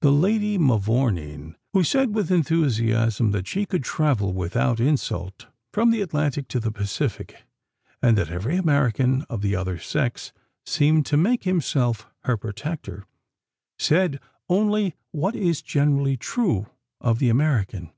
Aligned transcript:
The 0.00 0.10
Lady 0.10 0.56
Mavourneen 0.56 1.54
who 1.74 1.84
said 1.84 2.14
with 2.14 2.30
enthusiasm 2.30 3.32
that 3.32 3.46
she 3.46 3.66
could 3.66 3.84
travel 3.84 4.32
without 4.32 4.80
insult 4.80 5.46
from 5.74 5.90
the 5.90 6.00
Atlantic 6.00 6.48
to 6.48 6.58
the 6.58 6.72
Pacific, 6.72 7.42
and 8.00 8.16
that 8.16 8.30
every 8.30 8.56
American 8.56 9.26
of 9.28 9.42
the 9.42 9.54
other 9.54 9.78
sex 9.78 10.32
seemed 10.64 11.04
to 11.04 11.18
make 11.18 11.44
himself 11.44 12.06
her 12.20 12.38
protector, 12.38 13.04
said 13.78 14.20
only 14.48 14.94
what 15.10 15.36
is 15.36 15.60
generally 15.60 16.16
true 16.16 16.68
of 17.02 17.18
the 17.18 17.28
American. 17.28 17.90